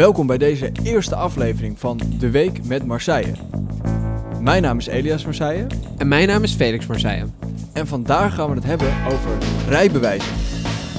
[0.00, 3.32] Welkom bij deze eerste aflevering van De Week met Marseille.
[4.40, 7.26] Mijn naam is Elias Marseille En mijn naam is Felix Marseille.
[7.72, 9.30] en vandaag gaan we het hebben over
[9.68, 10.32] rijbewijzen.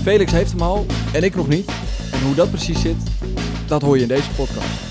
[0.02, 1.72] Felix heeft hem al en ik nog niet.
[2.12, 2.98] En hoe dat precies zit,
[3.68, 4.91] dat hoor je in deze podcast.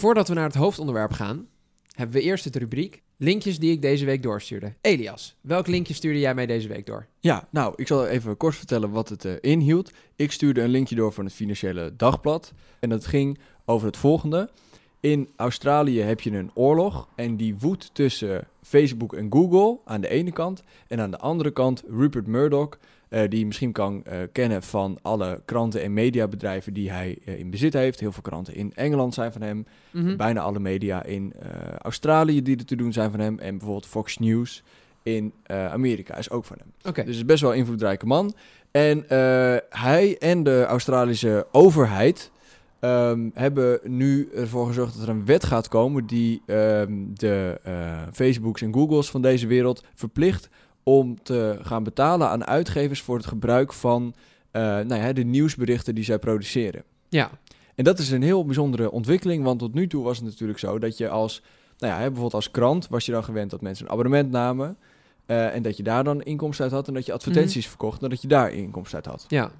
[0.00, 1.46] Voordat we naar het hoofdonderwerp gaan,
[1.94, 4.74] hebben we eerst het rubriek linkjes die ik deze week doorstuurde.
[4.80, 7.06] Elias, welk linkje stuurde jij mij deze week door?
[7.18, 9.92] Ja, nou, ik zal even kort vertellen wat het eh, inhield.
[10.16, 12.52] Ik stuurde een linkje door van het Financiële Dagblad.
[12.78, 14.50] En dat ging over het volgende.
[15.00, 20.08] In Australië heb je een oorlog en die woedt tussen Facebook en Google aan de
[20.08, 20.62] ene kant.
[20.88, 22.78] En aan de andere kant Rupert Murdoch,
[23.10, 27.38] eh, die je misschien kan eh, kennen van alle kranten en mediabedrijven die hij eh,
[27.38, 28.00] in bezit heeft.
[28.00, 29.66] Heel veel kranten in Engeland zijn van hem.
[29.90, 30.16] Mhm.
[30.16, 31.32] Bijna alle media in
[31.78, 33.38] Australië die er te doen zijn van hem.
[33.38, 34.62] En bijvoorbeeld Fox News
[35.02, 36.72] in Amerika is ook van hem.
[36.84, 38.34] Oké, Dus is best wel een invloedrijke man.
[38.70, 39.04] En
[39.68, 42.30] hij en de Australische overheid
[42.80, 47.60] ehm, hebben nu ervoor gezorgd dat er een wet gaat komen die ehm, de
[48.12, 50.48] Facebooks en Googles van deze wereld verplicht
[50.82, 54.14] om te gaan betalen aan uitgevers voor het gebruik van
[54.50, 56.82] eh, nou ja, de nieuwsberichten die zij produceren.
[57.08, 57.30] ja.
[57.74, 60.78] En dat is een heel bijzondere ontwikkeling, want tot nu toe was het natuurlijk zo
[60.78, 61.42] dat je als,
[61.78, 64.76] nou ja, bijvoorbeeld als krant was je dan gewend dat mensen een abonnement namen
[65.26, 68.08] eh, en dat je daar dan inkomsten uit had en dat je advertenties verkocht en
[68.08, 69.24] dat je daar inkomsten uit had.
[69.28, 69.50] Ja,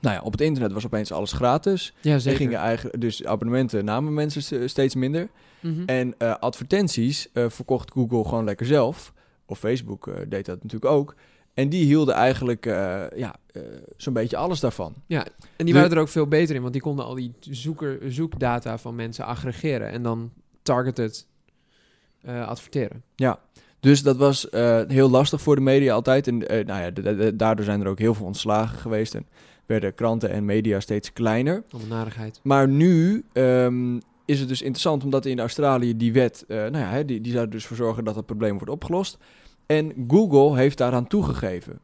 [0.00, 1.94] Nou ja, op het internet was opeens alles gratis.
[2.00, 2.38] ja Er zeker.
[2.38, 5.28] gingen eigenlijk, dus abonnementen namen mensen st- steeds minder.
[5.60, 5.82] Mhm.
[5.86, 9.12] En eh, advertenties verkocht Google gewoon lekker zelf.
[9.52, 11.14] Of Facebook eh, deed dat natuurlijk ook.
[11.54, 13.62] En die hielden eigenlijk eh, ja, eh,
[13.96, 14.94] zo'n beetje alles daarvan.
[15.56, 18.78] En die waren er ook veel beter in, want die konden al die zoeker, zoekdata
[18.78, 20.32] van mensen aggregeren en dan
[20.62, 21.26] targeted
[22.24, 23.02] adverteren.
[23.80, 24.46] Dus dat was
[24.86, 26.26] heel lastig voor de media altijd.
[26.26, 29.14] En nou ja, daardoor zijn er ook heel veel ontslagen geweest.
[29.14, 29.26] En
[29.66, 31.62] werden kranten en media steeds kleiner.
[31.70, 32.40] Allemaal narigheid.
[32.42, 37.20] Maar nu ehm, is het dus interessant omdat in Australië die wet, nou ja, die,
[37.20, 39.18] die zou er dus voor zorgen dat het probleem wordt opgelost.
[39.66, 41.78] En Google heeft daaraan toegegeven.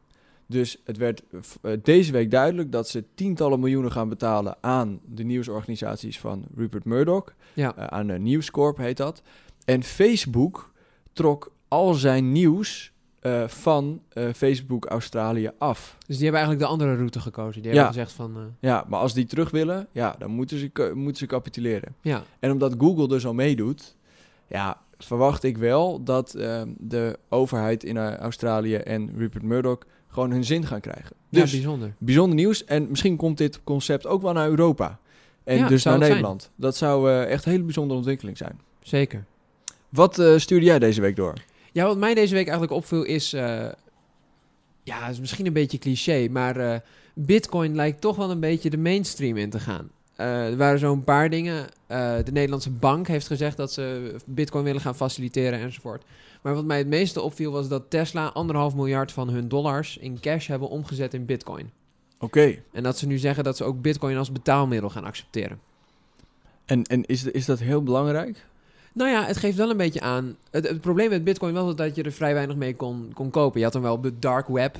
[0.45, 1.23] Dus het werd
[1.61, 6.85] eh, deze week duidelijk dat ze tientallen miljoenen gaan betalen aan de nieuwsorganisaties van Rupert
[6.85, 7.33] Murdoch.
[7.53, 9.21] Ja, Eh, aan de News Corp heet dat.
[9.65, 10.71] En Facebook
[11.13, 15.95] trok al zijn nieuws eh, van eh, Facebook Australië af.
[16.07, 17.61] dus die hebben eigenlijk de andere route gekozen.
[17.61, 17.77] Die Ja.
[17.77, 21.17] hebben gezegd van, eh, Ja, maar als die terug willen, ja, dan moeten ze, moeten
[21.17, 21.95] ze capituleren.
[22.01, 23.95] ja, En omdat Google dus al meedoet,
[24.47, 30.31] ja, verwacht ik wel dat ehm, de overheid in eh, Australië en Rupert Murdoch gewoon
[30.31, 31.15] hun zin gaan krijgen.
[31.29, 31.93] ja, Dus bijzonder.
[31.97, 32.65] bijzonder nieuws.
[32.65, 34.99] En misschien komt dit concept ook wel naar Europa.
[35.43, 36.09] En Ja, dus naar zijn.
[36.09, 36.51] Nederland.
[36.55, 38.59] Dat zou eh, echt een hele bijzondere ontwikkeling zijn.
[38.81, 39.25] Zeker.
[39.89, 41.33] Wat eh, stuurde jij deze week door?
[41.71, 43.29] Ja, wat mij deze week eigenlijk opviel is...
[44.83, 46.83] ja, is misschien een beetje cliché, maar
[47.13, 49.89] Bitcoin lijkt toch wel een beetje de mainstream in te gaan.
[50.19, 51.67] Eh, er waren zo'n paar dingen.
[51.87, 56.03] Eh, de Nederlandse bank heeft gezegd dat ze Bitcoin willen gaan faciliteren enzovoort.
[56.41, 60.19] Maar wat mij het meeste opviel was dat Tesla anderhalf miljard van hun dollars in
[60.19, 61.71] cash hebben omgezet in Bitcoin.
[62.19, 62.55] Oké.
[62.71, 65.59] En dat ze nu zeggen dat ze ook Bitcoin als betaalmiddel gaan accepteren.
[66.65, 68.45] En, en is, is dat heel belangrijk?
[68.93, 70.37] Nou ja, het geeft wel een beetje aan.
[70.51, 73.57] Het, het probleem met Bitcoin was dat je er vrij weinig mee kon, kon kopen.
[73.57, 74.77] Je had dan wel op de dark web.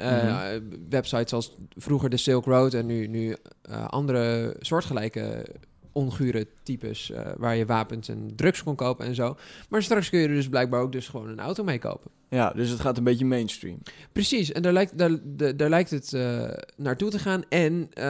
[0.00, 0.62] Eh, Mhm.
[0.88, 5.46] Websites zoals vroeger de Silk Road en nu, nu eh, andere soortgelijke
[5.92, 9.36] ongure types eh, waar je wapens en drugs kon kopen en zo.
[9.68, 12.10] Maar straks kun je er dus blijkbaar ook dus gewoon een auto mee kopen.
[12.28, 13.78] Ja, dus het gaat een beetje mainstream.
[14.12, 17.42] Precies, en daar lijkt, daar, daar, daar lijkt het eh, naartoe te gaan.
[17.48, 18.04] En, eh,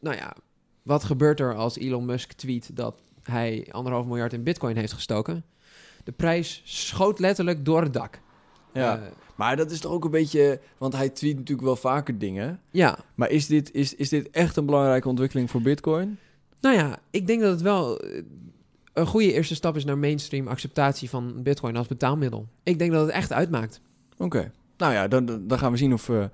[0.00, 0.36] nou ja,
[0.82, 5.44] wat gebeurt er als Elon Musk tweet dat hij anderhalf miljard in bitcoin heeft gestoken?
[6.04, 8.20] De prijs schoot letterlijk door het dak.
[8.72, 9.02] Ja.
[9.36, 10.60] Maar dat is toch ook een beetje...
[10.78, 12.60] Want hij tweet natuurlijk wel vaker dingen.
[12.70, 16.18] ja, Maar is dit, is, is dit echt een belangrijke ontwikkeling voor Bitcoin?
[16.62, 18.22] nou ja, ik denk dat het wel eh,
[18.92, 22.46] een goede eerste stap is naar mainstream acceptatie van bitcoin als betaalmiddel.
[22.62, 23.80] Ik denk dat het echt uitmaakt.
[24.18, 24.52] Oké.
[24.76, 26.24] Nou ja, dan, dan gaan we zien of eh,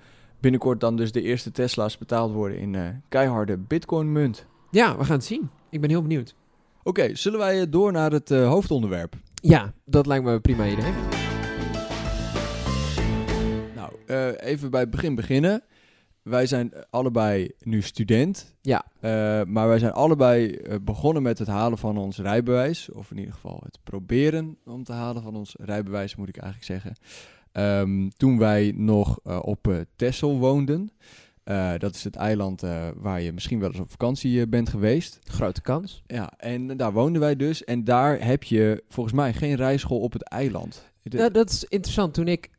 [0.41, 4.47] binnenkort dan dus de eerste Tesla's betaald worden in eh, keiharde Bitcoin-munt.
[4.71, 5.51] Ja, we gaan het zien.
[5.71, 6.35] Ik ben heel benieuwd.
[6.83, 9.15] Oké, zullen wij door naar het hoofdonderwerp?
[9.35, 11.28] Ja, dat lijkt me een prima idee.
[14.09, 15.63] Eh, even bij het begin beginnen.
[16.23, 18.55] Wij zijn allebei nu student.
[18.63, 18.85] Ja.
[19.01, 19.11] Eh,
[19.45, 22.91] maar wij zijn allebei eh, begonnen met het halen van ons rijbewijs.
[22.91, 26.73] Of in ieder geval het proberen om te halen van ons rijbewijs, moet ik eigenlijk
[26.73, 26.97] zeggen.
[27.53, 30.91] ehm, toen wij nog op Texel woonden.
[31.45, 34.69] Uh, dat is het eiland uh, waar je misschien wel eens op vakantie uh, bent
[34.69, 35.19] geweest.
[35.25, 36.03] Grote kans.
[36.07, 37.65] Ja, en daar woonden wij dus.
[37.65, 40.91] En daar heb je volgens mij geen rijschool op het eiland.
[41.09, 42.15] Ja, dat is interessant.
[42.15, 42.51] Toen ik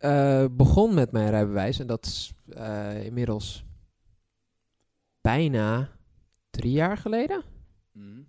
[0.51, 2.34] begon met mijn rijbewijs, en dat is
[3.04, 3.66] inmiddels
[5.22, 5.90] bijna
[6.50, 7.44] drie jaar geleden.
[7.92, 8.28] Mm.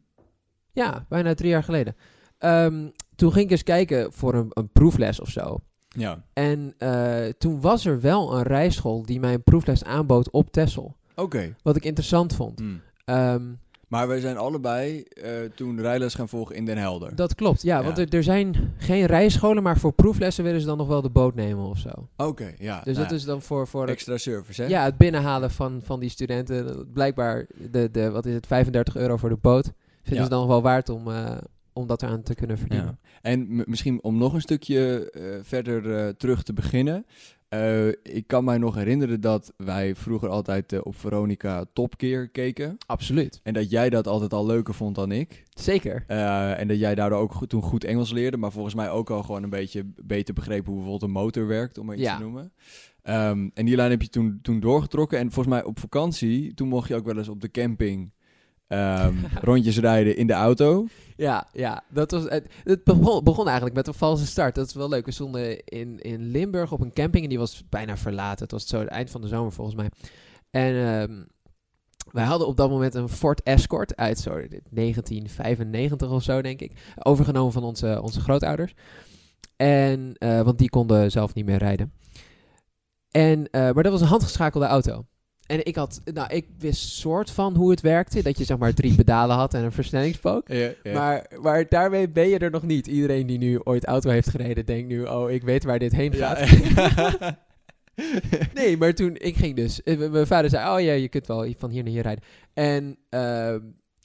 [0.73, 1.97] Ja, bijna drie jaar geleden.
[2.39, 5.59] Um, toen ging ik eens kijken voor een, een proefles of zo.
[5.89, 6.25] Ja.
[6.33, 10.97] En uh, toen was er wel een rijschool die mij een proefles aanbood op Texel.
[11.11, 11.21] Oké.
[11.23, 11.55] Okay.
[11.63, 12.61] Wat ik interessant vond.
[12.61, 12.81] Mm.
[13.05, 17.17] Um, maar wij zijn allebei uh, toen rijles gaan volgen in Den Helder.
[17.17, 17.79] Dat klopt, ja.
[17.79, 17.85] ja.
[17.85, 21.11] Want er, er, zijn geen rijscholen, maar voor proeflessen willen ze dan nog wel de
[21.11, 21.89] boot nemen of zo.
[21.89, 22.81] Oké, okay, ja.
[22.85, 23.67] Dus nou, dat is dan voor...
[23.67, 24.69] voor extra service, hè?
[24.69, 26.89] Ja, het binnenhalen van, van die studenten.
[26.93, 29.73] Blijkbaar, de, de, wat is het, 35 euro voor de boot.
[30.03, 30.23] Vinden ja.
[30.23, 31.37] ze dan nog wel waard om, uh,
[31.73, 32.99] om dat eraan te kunnen verdienen.
[33.03, 33.09] Ja.
[33.23, 37.07] En misschien om nog een stukje uh, verder uh, terug te beginnen.
[37.55, 42.77] Uh, ik kan mij nog herinneren dat wij vroeger altijd op Veronica Topkeer keken.
[42.87, 43.41] Absoluut.
[43.43, 45.45] En dat jij dat altijd al leuker vond dan ik.
[45.51, 46.05] Zeker.
[46.07, 49.23] en dat jij daardoor ook goed, toen goed Engels leerde, maar volgens mij ook al
[49.23, 52.17] gewoon een beetje beter begreep hoe bijvoorbeeld een motor werkt, om maar iets ja.
[52.17, 52.53] te noemen.
[53.05, 55.19] Um, en die lijn heb je toen, toen doorgetrokken.
[55.19, 58.13] En volgens mij op vakantie, toen mocht je ook wel eens op de camping
[58.73, 60.87] um, rondjes rijden in de auto.
[61.17, 62.85] Ja, ja dat was, het, het
[63.25, 64.55] begon, eigenlijk met een valse start.
[64.55, 65.05] Dat is wel leuk.
[65.05, 68.43] We stonden in, in Limburg op een camping en die was bijna verlaten.
[68.43, 69.91] Het was zo het eind van de zomer volgens mij.
[70.51, 71.27] En um,
[72.13, 76.73] wij hadden op dat moment een Ford Escort uit zo 1995 of zo, denk ik.
[77.03, 78.75] Overgenomen van onze, onze grootouders.
[79.57, 81.93] En, uh, want die konden zelf niet meer rijden.
[83.11, 85.05] En, uh, maar dat was een handgeschakelde auto.
[85.51, 88.23] En ik had, nou, ik wist soort van hoe het werkte.
[88.23, 90.49] Dat je zeg maar drie pedalen had en een versnellingspook.
[90.93, 92.87] Maar, maar daarmee ben je er nog niet.
[92.87, 96.15] Iedereen die nu ooit auto heeft gereden, denkt nu, oh, ik weet waar dit heen
[96.15, 96.39] gaat.
[98.55, 101.53] Nee, maar toen, ik ging dus, eh, mijn vader zei, oh ja, je kunt wel
[101.59, 102.25] van hier naar hier rijden.
[102.53, 103.57] En, uh,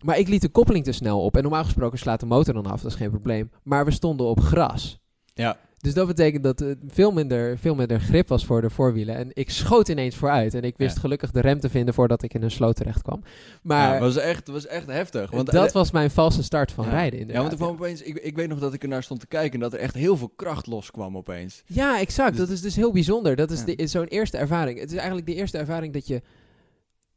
[0.03, 1.35] maar ik liet de koppeling te snel op.
[1.35, 3.51] En normaal gesproken slaat de motor dan af, dat is geen probleem.
[3.63, 4.99] Maar we stonden op gras.
[5.33, 5.57] Ja.
[5.85, 9.15] Dus dat betekent dat het veel minder, veel minder grip was voor de voorwielen.
[9.15, 10.53] En ik schoot ineens vooruit.
[10.53, 11.01] En ik wist Ja.
[11.01, 13.23] gelukkig de rem te vinden voordat ik in een sloot terecht kwam.
[13.61, 15.31] Maar Ja, was echt, was echt heftig.
[15.31, 16.91] Want dat was mijn valse start van Ja.
[16.91, 19.19] rijden Ja, want er kwam opeens, ik, ik weet nog dat ik er naar stond
[19.19, 21.63] te kijken en dat er echt heel veel kracht loskwam opeens.
[21.65, 22.29] Ja, exact.
[22.29, 23.35] Dus- dat is dus heel bijzonder.
[23.35, 24.79] Dat is de- is zo'n eerste ervaring.
[24.79, 26.21] Het is eigenlijk de eerste ervaring dat je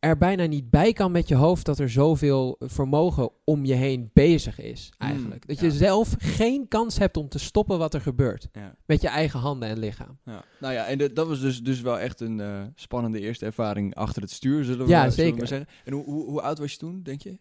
[0.00, 4.11] er bijna niet bij kan met je hoofd dat er zoveel vermogen om je heen
[4.12, 4.93] bezig is.
[4.99, 5.47] Eigenlijk.
[5.47, 5.79] dat je Mm, ja.
[5.79, 8.49] zelf geen kans hebt om te stoppen wat er gebeurt.
[8.53, 8.75] Ja.
[8.87, 10.19] Met je eigen handen en lichaam.
[10.25, 10.45] Ja.
[10.61, 14.23] Nou ja, en dat was dus, dus wel echt een eh, spannende eerste ervaring achter
[14.23, 15.39] het stuur, zullen we, Ja, we zeker.
[15.39, 15.69] maar zeggen.
[15.85, 17.39] En hoe, hoe, hoe oud was je toen, denk je?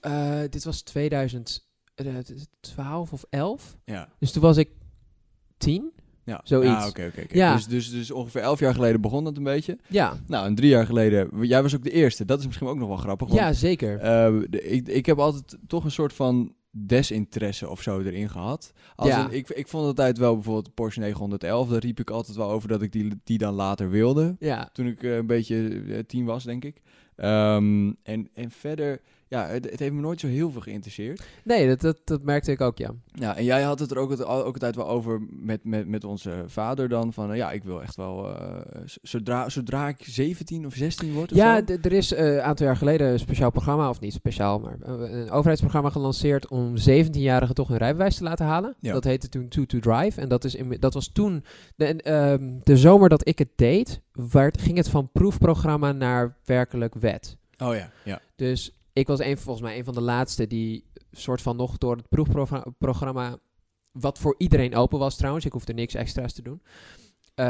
[0.00, 3.76] Eh, dit was 2012 of 11.
[3.84, 4.08] Ja.
[4.18, 4.68] Dus toen was ik
[5.58, 5.92] 10.
[6.24, 6.70] Ja, Zoiets.
[6.70, 7.10] Ja, oké.
[7.32, 7.54] Ja.
[7.54, 9.78] Dus, dus, dus ongeveer elf jaar geleden begon dat een beetje.
[9.88, 12.24] Ja, Nou, en drie jaar geleden, jij was ook de eerste.
[12.24, 13.28] Dat is misschien ook nog wel grappig.
[13.28, 13.98] Want, ja zeker.
[13.98, 18.72] eh, de- ik, ik heb altijd toch een soort van desinteresse of zo erin gehad.
[18.96, 19.28] Als Ja.
[19.30, 22.82] ik, ik vond altijd wel bijvoorbeeld Porsche 911, daar riep ik altijd wel over dat
[22.82, 24.36] ik die, die dan later wilde.
[24.38, 26.80] ja, Toen ik eh, een beetje eh, tien was, denk ik.
[27.16, 31.22] Ehm, en, en verder, ja, het, het heeft me nooit zo heel veel geïnteresseerd.
[31.44, 32.90] nee, dat, dat, dat merkte ik ook, ja.
[33.12, 36.04] Ja, en jij had het er ook, het, ook altijd wel over met, met, met
[36.04, 37.12] onze vader dan.
[37.12, 41.32] Van eh, ja, ik wil echt wel, eh, zodra, zodra ik 17 of 16 word
[41.32, 44.58] of Ja, er is eh, een aantal jaar geleden een speciaal programma, of niet speciaal,
[44.60, 48.74] maar eh, een overheidsprogramma gelanceerd om 17-jarigen toch hun rijbewijs te laten halen.
[48.80, 48.92] Ja.
[48.92, 50.20] Dat heette toen Two to Drive.
[50.20, 51.44] En dat, is in, dat was toen,
[51.76, 56.94] de, ehm, de zomer dat ik het deed, werd, ging het van proefprogramma naar werkelijk
[56.94, 57.36] wet.
[57.58, 58.20] Oh ja, ja.
[58.36, 61.96] Dus ik was een, volgens mij een van de laatste die soort van nog door
[61.96, 63.38] het proefprogramma,
[63.92, 66.62] wat voor iedereen open was trouwens, ik hoefde niks extra's te doen,
[67.34, 67.44] eh,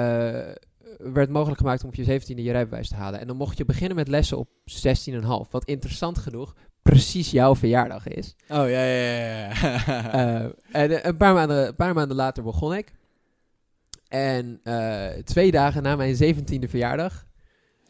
[0.99, 3.21] werd mogelijk gemaakt om op je 17e je rijbewijs te halen.
[3.21, 8.09] En dan mocht je beginnen met lessen op 16,5, wat interessant genoeg precies jouw verjaardag
[8.09, 8.37] is.
[8.49, 9.49] Oh ja, ja, ja.
[9.49, 9.51] ja.
[10.13, 10.45] Eh,
[10.83, 12.93] en eh, een paar, maanden, een paar maanden later begon ik.
[14.09, 14.61] En
[15.25, 17.27] twee dagen na mijn 17e verjaardag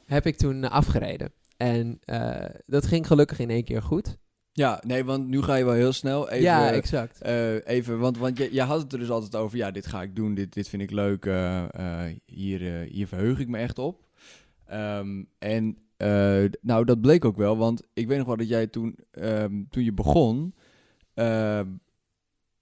[0.07, 1.33] heb ik toen afgereden.
[1.57, 4.17] En eh, dat ging gelukkig in één keer goed.
[4.53, 6.31] ja, nee, want nu ga je wel heel snel.
[6.31, 7.23] Even, ja, exact.
[7.23, 10.03] eh, even want, want je, je had het er dus altijd over, ja, dit ga
[10.03, 11.65] ik doen, dit, dit vind ik leuk, eh,
[12.27, 14.07] hier, hier verheug ik me echt op.
[14.67, 15.79] Ehm, en
[16.61, 19.85] nou, dat bleek ook wel, want ik weet nog wel dat jij toen, ehm, toen
[19.85, 20.55] je begon,
[21.15, 21.67] ehm,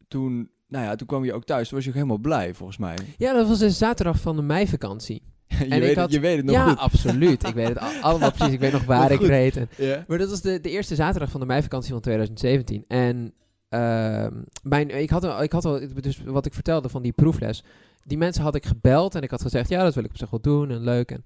[0.09, 2.79] toen, nou ja, toen kwam je ook thuis, toen was je ook helemaal blij, volgens
[2.79, 2.97] mij.
[3.17, 5.23] Ja, dat was de zaterdag van de meivakantie.
[5.69, 6.79] je, weet het, je weet het nog ja, goed.
[6.79, 7.49] absoluut.
[7.49, 8.55] Ik weet het al- allemaal precies.
[8.55, 9.27] Ik weet nog waar ik goed.
[9.27, 9.57] reed.
[9.57, 9.69] En,
[10.07, 12.85] maar dat was de, de eerste zaterdag van de meivakantie van 2017.
[12.89, 13.33] En
[13.69, 14.33] ehm,
[14.63, 17.65] mijn, ik, had al, ik had al, dus wat ik vertelde van die proefles.
[18.05, 20.31] die mensen had ik gebeld en ik had gezegd, ja, dat wil ik op zich
[20.31, 21.25] wel doen en leuk en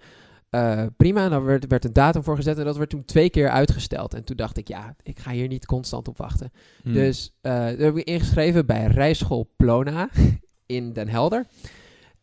[0.50, 1.24] eh, prima.
[1.24, 4.14] En dan werd, werd een datum voor gezet en dat werd toen twee keer uitgesteld.
[4.14, 6.52] En toen dacht ik, ja, ik ga hier niet constant op wachten.
[6.82, 6.92] Hmm.
[6.92, 10.08] Dus eh daar heb ik ingeschreven bij rijschool Plona
[10.66, 11.46] in Den Helder.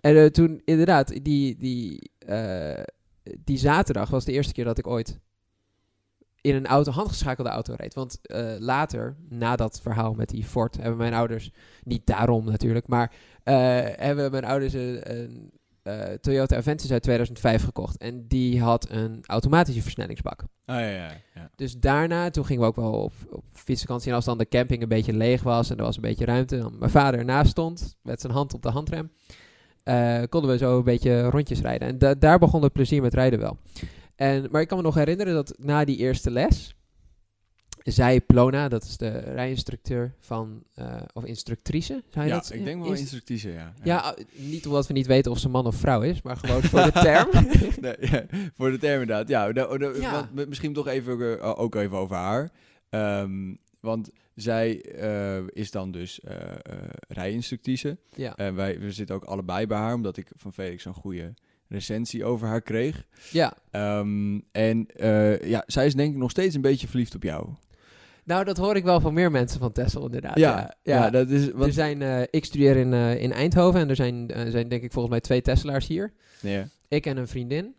[0.03, 2.83] En eh, toen inderdaad, die, die, eh,
[3.39, 5.19] die zaterdag was de eerste keer dat ik ooit
[6.41, 7.93] in een auto, handgeschakelde auto reed.
[7.93, 11.51] Want eh, later, na dat verhaal met die Ford, hebben mijn ouders,
[11.83, 15.51] niet daarom natuurlijk, maar hebben mijn ouders een, een
[16.21, 17.97] Toyota Avensis uit 2005 gekocht.
[17.97, 20.43] En die had een automatische versnellingsbak.
[20.65, 21.49] Ah, ja, ja, ja.
[21.55, 24.09] Dus daarna, toen gingen we ook wel op, op fietsvakantie.
[24.09, 26.57] En als dan de camping een beetje leeg was en er was een beetje ruimte,
[26.57, 29.11] dan mijn vader ernaast stond met zijn hand op de handrem,
[29.83, 31.87] eh, konden we zo een beetje rondjes rijden.
[31.87, 33.57] En da- daar begon het plezier met rijden wel.
[34.15, 36.75] En, maar ik kan me nog herinneren dat na die eerste les,
[37.83, 42.51] zei Plona, dat is de rijinstructeur van, eh, of instructrice, zei Ja, dat?
[42.53, 43.73] ik denk wel Inst- instructieve, ja.
[43.83, 46.61] Ja, eh, niet omdat we niet weten of ze man of vrouw is, maar gewoon
[46.61, 47.29] voor de term.
[47.81, 48.25] Nee, ja,
[48.55, 49.27] voor de term inderdaad.
[49.27, 52.51] Ja, nou, nou, misschien toch even, ook even over haar.
[52.89, 57.97] Ehm, want zij eh, is dan dus eh eh, rijinstructrice.
[58.15, 58.35] ja.
[58.35, 61.33] En wij we zitten ook allebei bij haar, omdat ik van Felix zo'n goede
[61.67, 63.05] recensie over haar kreeg.
[63.31, 64.87] ja, Ehm, en
[65.41, 67.49] ja, zij is denk ik nog steeds een beetje verliefd op jou.
[68.23, 70.37] nou dat hoor ik wel van meer mensen van Texel inderdaad.
[70.37, 71.47] Ja, ja, dat is...
[71.47, 74.91] Er Want, zijn, eh, ik studeer in, in Eindhoven en er zijn, zijn denk ik
[74.91, 76.13] volgens mij twee Tesla's hier.
[76.41, 76.67] ja.
[76.87, 77.75] Ik en een vriendin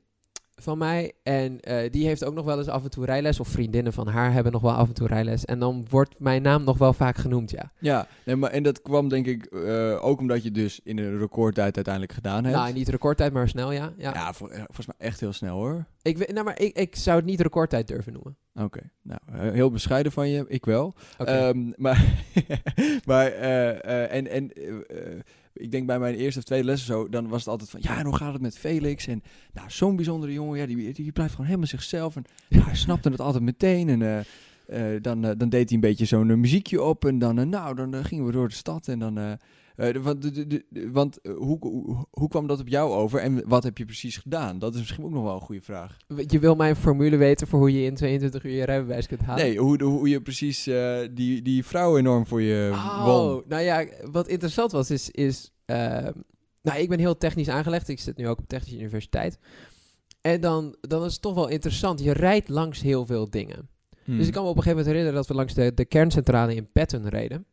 [0.57, 1.13] van mij.
[1.23, 3.41] En eh, die heeft ook nog wel eens af en toe rijles.
[3.41, 5.45] Of vriendinnen van haar hebben nog wel af en toe rijles.
[5.45, 7.73] En dan wordt mijn naam nog wel vaak genoemd, ja.
[7.79, 11.19] Ja, nee, maar, en dat kwam denk ik eh, ook omdat je dus in een
[11.19, 12.57] recordtijd uiteindelijk gedaan hebt.
[12.57, 13.93] Nou, niet recordtijd, maar snel, ja.
[13.97, 14.13] ja.
[14.15, 15.85] ja, vol- eh, volgens mij echt heel snel hoor.
[16.03, 18.37] Ik, weet- nou, maar ik, ik zou het niet recordtijd durven noemen.
[18.55, 19.21] Oké, nou,
[19.53, 20.95] heel bescheiden van je, ik wel.
[21.19, 21.31] Oké.
[21.31, 22.05] Ehm, maar
[23.07, 24.51] maar eh, eh, en, en
[25.55, 27.81] ik denk bij mijn eerste of tweede les of zo, dan was het altijd van,
[27.83, 29.07] ja, en hoe gaat het met Felix?
[29.07, 32.17] En nou, zo'n bijzondere jongen, ja, die, die blijft gewoon helemaal zichzelf.
[32.17, 33.89] En ja, hij snapte het altijd meteen.
[33.89, 34.19] En eh,
[34.95, 37.05] eh, dan, eh, dan deed hij een beetje zo'n muziekje op.
[37.05, 38.89] En dan, nou, dan gingen we door de stad.
[38.89, 39.39] En dan,
[39.77, 42.93] eh, want de- de- de- de- want eh, hoe, hoe, hoe kwam dat op jou
[42.93, 43.21] over?
[43.21, 44.59] En wat heb je precies gedaan?
[44.59, 45.97] Dat is misschien ook nog wel een goede vraag.
[46.27, 49.45] Je wil mijn formule weten voor hoe je in 22 uur je rijbewijs kunt halen?
[49.45, 52.69] Nee, hoe, hoe je precies eh, die, die vrouw enorm voor je
[53.05, 53.15] won.
[53.15, 55.11] Oh, nou ja, wat interessant was, is...
[55.11, 55.53] is
[56.63, 57.89] nou, ik ben heel technisch aangelegd.
[57.89, 59.39] Ik zit nu ook op Technische Universiteit.
[60.21, 62.01] En dan, dan is het toch wel interessant.
[62.01, 63.69] Je rijdt langs heel veel dingen.
[64.05, 64.17] Hmm.
[64.19, 66.55] Dus ik kan me op een gegeven moment herinneren dat we langs de, de kerncentrale
[66.55, 67.47] in Petten reden.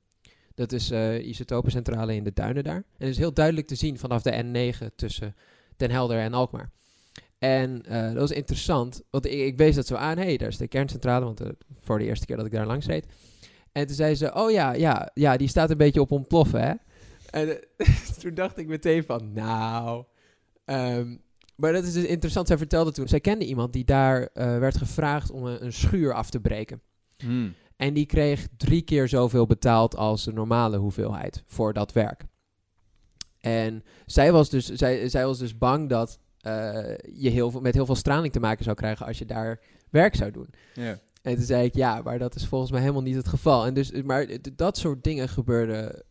[0.61, 2.83] Dat is eh isotopencentrale in de duinen daar.
[2.97, 5.35] En is heel duidelijk te zien vanaf de N9 tussen
[5.77, 6.71] Den Helder en Alkmaar.
[7.37, 10.17] En eh, dat was interessant, want ik, wees dat zo aan.
[10.17, 11.49] Hé, hey, daar is de kerncentrale, want eh,
[11.79, 13.05] voor de eerste keer dat ik daar langs reed.
[13.71, 16.73] En toen zei ze, oh ja, ja, ja, die staat een beetje op ontploffen, hè?
[17.29, 17.59] En
[18.21, 20.03] toen dacht ik meteen van, nou...
[20.65, 21.15] ehm,
[21.55, 22.47] maar dat is dus interessant.
[22.47, 26.29] Zij vertelde toen, zij kende iemand die daar werd gevraagd om een, een schuur af
[26.29, 26.81] te breken.
[27.17, 27.53] Hmm.
[27.81, 32.23] En die kreeg drie keer zoveel betaald als de normale hoeveelheid voor dat werk.
[33.39, 36.51] En zij was dus, zij, zij was dus bang dat eh,
[37.13, 39.59] je heel veel, met heel veel straling te maken zou krijgen als je daar
[39.89, 40.49] werk zou doen.
[41.21, 43.65] En toen zei ik, ja, maar dat is volgens mij helemaal niet het geval.
[43.65, 46.03] En dus, maar dat soort dingen gebeurden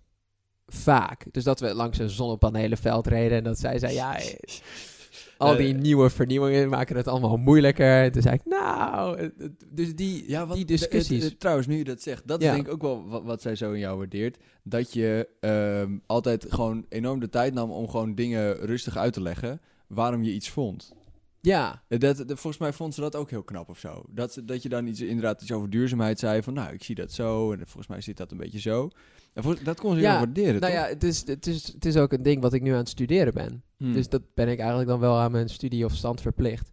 [0.67, 1.27] vaak.
[1.31, 4.19] Dus dat we langs een zonnepanelenveld reden en dat zij zei, ja,
[5.41, 5.81] al die Eh.
[5.81, 8.03] nieuwe vernieuwingen maken het allemaal moeilijker.
[8.03, 9.31] En toen zei ik, nou,
[9.71, 11.25] dus die, Ja, die het- discussies.
[11.25, 12.49] het- trouwens, nu je dat zegt, dat Ja.
[12.49, 14.37] is denk ik ook wel wat, wat zij zo in jou waardeert.
[14.63, 19.23] Dat je ehm, altijd gewoon enorm de tijd nam om gewoon dingen rustig uit te
[19.23, 20.93] leggen waarom je iets vond.
[21.41, 24.03] Ja, Eh, Dat, dat- volgens mij vond ze dat ook heel knap of zo.
[24.09, 27.13] Dat, dat je dan iets, inderdaad iets over duurzaamheid zei van, nou, ik zie dat
[27.13, 28.91] zo en volgens mij zit dat een beetje zo.
[29.33, 30.83] En volgens- dat kon ze Ja, heel waarderen, nou toch?
[30.83, 32.89] ja, het is, het, is, het is ook een ding wat ik nu aan het
[32.89, 33.63] studeren ben.
[33.77, 33.93] Hmm.
[33.93, 36.71] Dus dat ben ik eigenlijk dan wel aan mijn studie of stand verplicht.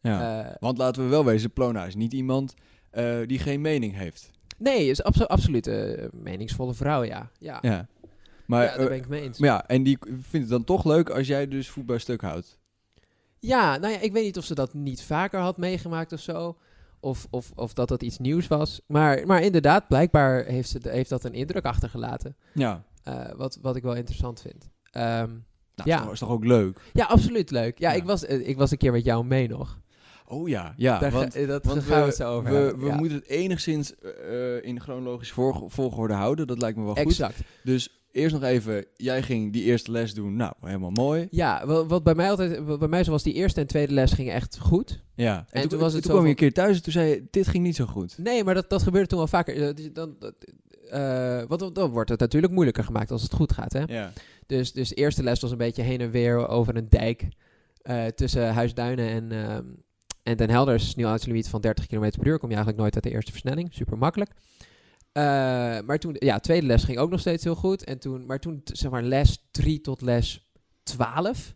[0.00, 0.44] ja.
[0.44, 2.54] Eh, Want laten we wel wezen, Plona is niet iemand
[2.90, 4.30] eh, die geen mening heeft.
[4.58, 7.30] nee, is abso- absoluut een meningsvolle vrouw, ja.
[7.38, 7.70] Ja, ja.
[7.70, 7.86] Ja.
[8.46, 9.38] Maar, daar eh, ben ik mee eens.
[9.38, 12.58] maar ja, en die vindt het dan toch leuk als jij dus voetbal stuk houdt.
[13.46, 16.56] Ja, nou ja, ik weet niet of ze dat niet vaker had meegemaakt of zo.
[17.00, 18.80] Of, of, of dat dat iets nieuws was.
[18.86, 22.36] Maar, maar inderdaad, blijkbaar heeft, ze, heeft dat een indruk achtergelaten.
[22.54, 22.84] Ja.
[23.02, 24.70] Eh, wat, wat ik wel interessant vind.
[24.90, 25.30] Ehm,
[25.74, 25.96] Nou, Ja.
[25.96, 26.80] is toch- is toch ook leuk?
[26.92, 27.78] ja, absoluut leuk.
[27.78, 27.96] Ja, Ja.
[27.96, 29.80] Ik, was, eh, ik was een keer met jou mee nog.
[30.26, 30.98] Oh ja, ja.
[30.98, 32.96] Daar want dat want gaan we, we- het zo over we, we ja.
[32.96, 36.46] moeten het enigszins eh, in chronologische volg- volgorde houden.
[36.46, 37.04] Dat lijkt me wel goed.
[37.04, 37.40] Exact.
[37.64, 40.36] Dus eerst nog even, jij ging die eerste les doen.
[40.36, 41.28] Nou, helemaal mooi.
[41.30, 43.92] Ja, wel- wat bij mij altijd, wat bij mij zo was die eerste en tweede
[43.94, 45.02] les gingen echt goed.
[45.14, 45.46] Ja.
[45.50, 47.24] En, toen, toen was het toen kwam je een keer thuis en toen zei je,
[47.30, 48.18] dit ging niet zo goed.
[48.18, 49.74] Nee, maar dat, dat gebeurde toen wel vaker.
[49.74, 50.34] Dus Dan, dat,
[50.90, 53.72] eh, want dan wordt het natuurlijk moeilijker gemaakt als het goed gaat.
[53.72, 53.82] Hè?
[53.86, 54.12] Ja.
[54.46, 57.28] Dus, dus de eerste les was een beetje heen en weer over een dijk
[57.82, 59.64] eh, tussen Huisduinen en, ehm,
[60.22, 60.74] en Den Helder.
[60.74, 62.38] een snelheidslimiet van 30 km per uur.
[62.38, 63.68] Kom je eigenlijk nooit uit de eerste versnelling.
[63.74, 64.30] Super makkelijk.
[65.16, 65.22] Eh,
[65.86, 67.84] maar toen, ja, tweede les ging ook nog steeds heel goed.
[67.84, 70.48] En toen, maar toen, zeg maar, les 3 tot les
[70.82, 71.54] 12,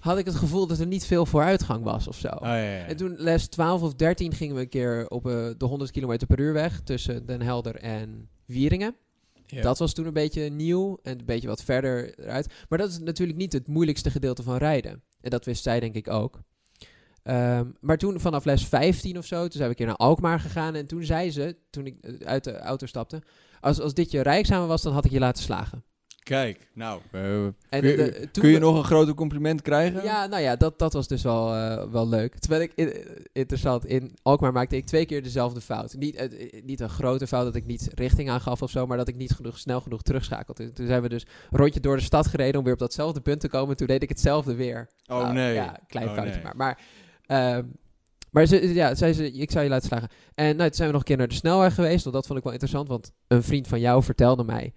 [0.00, 2.28] had ik het gevoel dat er niet veel vooruitgang was of zo.
[2.28, 2.86] Oh, ja, ja.
[2.86, 6.26] En toen les 12 of 13 gingen we een keer op eh, de 100 km
[6.26, 8.96] per uur weg tussen Den Helder en Wieringen.
[9.46, 12.52] Dat was toen een beetje nieuw en een beetje wat verder eruit.
[12.68, 15.02] Maar dat is natuurlijk niet het moeilijkste gedeelte van rijden.
[15.20, 16.40] En dat wist zij denk ik ook.
[17.22, 20.40] Ehm, maar toen vanaf les 15 of zo, toen zijn we een keer naar Alkmaar
[20.40, 20.74] gegaan.
[20.74, 23.22] En toen zei ze, toen ik eh, uit de auto stapte...
[23.60, 25.84] Als, als dit je rijexamen was, dan had ik je laten slagen.
[26.22, 29.62] Kijk, nou, eh, En kun, je, de- toen kun je we- nog een groter compliment
[29.62, 30.02] krijgen?
[30.02, 32.38] Ja, nou ja, dat, dat was dus wel, eh, wel leuk.
[32.38, 32.94] Terwijl ik, in-
[33.32, 35.94] interessant, in Alkmaar maakte ik twee keer dezelfde fout.
[35.94, 36.28] Niet,
[36.64, 39.32] niet een grote fout dat ik niet richting aangaf of zo, maar dat ik niet
[39.32, 40.72] genoeg, snel genoeg terugschakelde.
[40.72, 43.40] Toen zijn we dus een rondje door de stad gereden om weer op datzelfde punt
[43.40, 43.76] te komen.
[43.76, 44.88] Toen deed ik hetzelfde weer.
[45.06, 45.54] Oh Nou, nee.
[45.54, 46.42] Ja, klein Oh, foutje nee.
[46.42, 46.56] maar.
[46.56, 46.78] Maar,
[48.30, 50.08] maar ze, ja, zei ze, ik zou je laten slagen.
[50.34, 52.38] En nou, toen zijn we nog een keer naar de snelweg geweest, want dat vond
[52.38, 52.88] ik wel interessant.
[52.88, 54.72] Want een vriend van jou vertelde mij,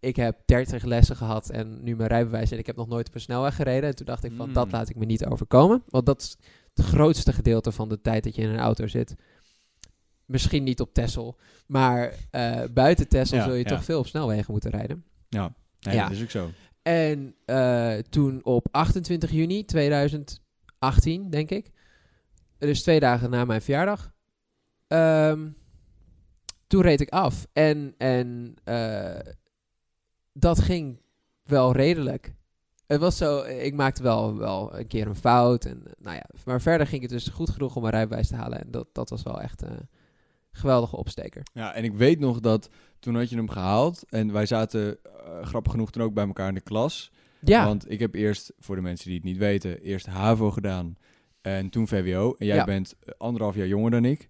[0.00, 3.14] ik heb 30 lessen gehad en nu mijn rijbewijs en ik heb nog nooit op
[3.14, 3.88] een snelweg gereden.
[3.88, 4.54] En toen dacht ik van, Hmm.
[4.54, 5.82] dat laat ik me niet overkomen.
[5.88, 6.36] Want dat is
[6.74, 9.14] het grootste gedeelte van de tijd dat je in een auto zit.
[10.24, 13.68] Misschien niet op Texel, maar eh, buiten Texel Ja, zul je ja.
[13.70, 15.04] toch veel op snelwegen moeten rijden.
[15.28, 16.02] Ja, nee, Ja.
[16.02, 16.50] dat is ook zo.
[16.82, 21.70] En eh, toen op 28 juni 2018, denk ik.
[22.66, 24.12] Dus twee dagen na mijn verjaardag.
[24.86, 25.48] ehm,
[26.66, 27.46] toen reed ik af.
[27.52, 29.32] En, en eh,
[30.32, 31.02] dat ging
[31.42, 32.34] wel redelijk.
[32.86, 35.64] Het was zo, ik maakte wel, wel een keer een fout.
[35.64, 38.60] En, nou ja, maar verder ging het dus goed genoeg om mijn rijbewijs te halen.
[38.60, 39.88] En dat, dat was wel echt een
[40.50, 41.42] geweldige opsteker.
[41.52, 42.68] Ja, en ik weet nog dat
[42.98, 46.48] toen had je hem gehaald en wij zaten eh, grappig genoeg toen ook bij elkaar
[46.48, 47.10] in de klas.
[47.40, 50.96] Ja, Want ik heb eerst, voor de mensen die het niet weten, eerst HAVO gedaan
[51.44, 52.34] en toen VWO.
[52.38, 52.64] En jij Ja.
[52.64, 54.28] bent eh, anderhalf jaar jonger dan ik.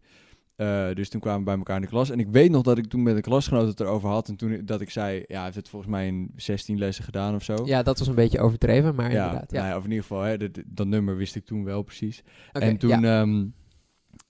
[0.56, 2.10] Eh, dus toen kwamen we bij elkaar in de klas.
[2.10, 4.28] En ik weet nog dat ik toen met een klasgenoot het erover had.
[4.28, 7.34] En toen dat ik zei, ja, hij heeft het volgens mij in 16 lessen gedaan
[7.34, 7.56] of zo.
[7.64, 9.50] ja, dat was een beetje overdreven, maar ja, inderdaad.
[9.50, 9.58] Ja.
[9.58, 12.22] nou ja, of in ieder geval, hè, dat, dat nummer wist ik toen wel precies.
[12.52, 13.20] En toen, ja.
[13.20, 13.44] ehm,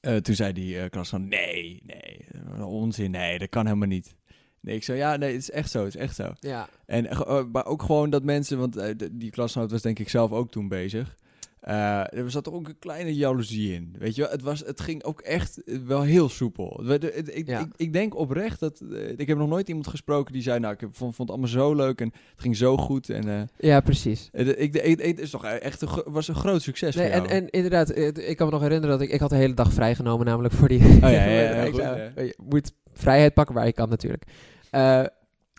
[0.01, 2.27] eh, toen zei die klas van, nee, nee,
[2.67, 4.17] onzin, nee, dat kan helemaal niet.
[4.61, 6.33] Nee, ik zei, ja, nee, het is echt zo, het is echt zo.
[6.41, 6.69] ja.
[6.87, 10.51] En eh, maar ook gewoon dat mensen, want die klasgenoot was denk ik zelf ook
[10.51, 11.17] toen bezig.
[11.65, 13.95] Eh, er zat ook een kleine jaloezie in.
[13.99, 16.83] Weet je wel, het, was, het ging ook echt eh, wel heel soepel.
[16.87, 17.61] Het- Ik, Ja.
[17.61, 18.81] ik, ik denk oprecht dat.
[18.93, 21.49] eh, ik heb nog nooit iemand gesproken die zei: Nou, ik vond, vond het allemaal
[21.49, 23.11] zo leuk en het ging zo goed.
[23.11, 24.29] En ja, precies.
[24.33, 26.95] het, ik, het is toch echt een, was een groot succes.
[26.95, 29.37] Nee, voor en, en inderdaad, ik kan me nog herinneren dat ik, ik had de
[29.37, 30.81] hele dag vrijgenomen, namelijk voor die.
[30.81, 31.77] Oh ja, ja, goed.
[31.77, 34.25] Je moet vrijheid pakken waar je kan natuurlijk.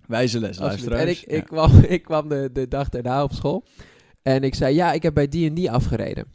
[0.08, 1.02] Wijze les, luisteraars.
[1.02, 3.64] En ik, ik kwam, ik kwam de, de dag daarna op school
[4.26, 6.26] en ik zei, ja, ik heb bij die en die afgereden.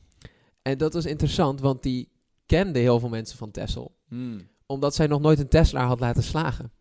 [0.62, 2.08] En dat was interessant, want die
[2.46, 4.48] kende heel veel mensen van Tessel, Hmm.
[4.66, 6.72] omdat zij nog nooit een Tesla had laten slagen.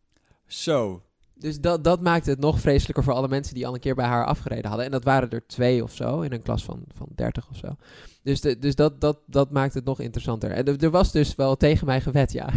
[0.46, 1.04] Zo.
[1.34, 4.06] Dus dat, dat maakte het nog vreselijker voor alle mensen die al een keer bij
[4.06, 4.86] haar afgereden hadden.
[4.86, 7.76] En dat waren er twee of zo, in een klas van, van 30 of zo.
[8.24, 10.52] Dus, de, dus dat, dat, dat maakte het nog interessanter.
[10.52, 12.50] En er, er was dus wel tegen mij gewet, ja.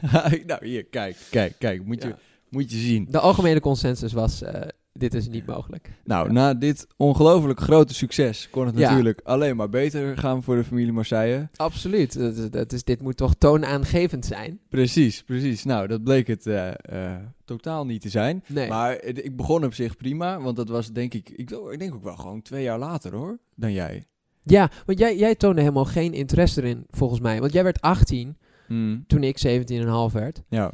[0.46, 1.84] nou, hier, kijk, kijk, kijk.
[1.84, 2.14] Moet, je,
[2.48, 3.06] moet je zien.
[3.10, 4.68] De algemene consensus was, eh,
[5.00, 5.90] dit is niet mogelijk.
[6.04, 6.32] Nou, Ja.
[6.32, 8.88] na dit ongelooflijk grote succes kon het Ja.
[8.90, 11.48] natuurlijk alleen maar beter gaan voor de familie Marseille.
[11.56, 12.18] Absoluut.
[12.18, 14.60] Dat, is- dat is, dit moet toch toonaangevend zijn?
[14.68, 15.64] Precies, precies.
[15.64, 18.44] Nou, dat bleek het eh, eh, totaal niet te zijn.
[18.46, 18.68] Nee.
[18.68, 22.04] Maar ik begon op zich prima, want dat was denk ik, ik, ik denk ook
[22.04, 24.04] wel gewoon twee jaar later hoor, dan jij.
[24.42, 27.40] Ja, want jij, jij toonde helemaal geen interesse erin, volgens mij.
[27.40, 28.36] Want jij werd 18
[28.66, 30.42] Hmm, toen ik 17,5 werd.
[30.48, 30.72] Ja,